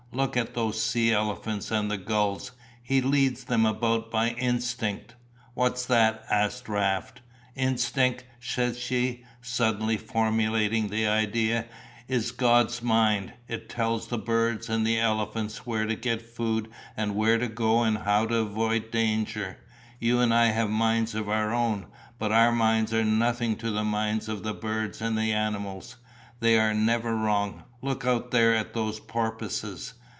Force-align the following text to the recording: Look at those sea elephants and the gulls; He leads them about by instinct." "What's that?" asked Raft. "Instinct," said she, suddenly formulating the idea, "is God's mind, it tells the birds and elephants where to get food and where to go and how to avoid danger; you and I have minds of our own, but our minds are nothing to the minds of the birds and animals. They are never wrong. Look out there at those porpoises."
Look 0.13 0.35
at 0.35 0.53
those 0.55 0.83
sea 0.83 1.13
elephants 1.13 1.71
and 1.71 1.89
the 1.89 1.97
gulls; 1.97 2.51
He 2.83 2.99
leads 2.99 3.45
them 3.45 3.65
about 3.65 4.11
by 4.11 4.31
instinct." 4.31 5.15
"What's 5.53 5.85
that?" 5.85 6.25
asked 6.29 6.67
Raft. 6.67 7.21
"Instinct," 7.55 8.25
said 8.41 8.75
she, 8.75 9.23
suddenly 9.41 9.95
formulating 9.95 10.89
the 10.89 11.07
idea, 11.07 11.63
"is 12.09 12.33
God's 12.33 12.83
mind, 12.83 13.31
it 13.47 13.69
tells 13.69 14.07
the 14.07 14.17
birds 14.17 14.67
and 14.67 14.85
elephants 14.85 15.65
where 15.65 15.85
to 15.85 15.95
get 15.95 16.21
food 16.21 16.67
and 16.97 17.15
where 17.15 17.37
to 17.37 17.47
go 17.47 17.83
and 17.83 17.99
how 17.99 18.25
to 18.25 18.35
avoid 18.35 18.91
danger; 18.91 19.59
you 19.97 20.19
and 20.19 20.33
I 20.33 20.47
have 20.47 20.69
minds 20.69 21.15
of 21.15 21.29
our 21.29 21.53
own, 21.53 21.85
but 22.19 22.33
our 22.33 22.51
minds 22.51 22.93
are 22.93 23.05
nothing 23.05 23.55
to 23.55 23.71
the 23.71 23.85
minds 23.85 24.27
of 24.27 24.43
the 24.43 24.53
birds 24.53 24.99
and 24.99 25.17
animals. 25.17 25.95
They 26.41 26.59
are 26.59 26.73
never 26.73 27.15
wrong. 27.15 27.63
Look 27.81 28.05
out 28.05 28.31
there 28.31 28.53
at 28.53 28.73
those 28.73 28.99
porpoises." 28.99 29.93